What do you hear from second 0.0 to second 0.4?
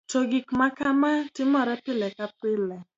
to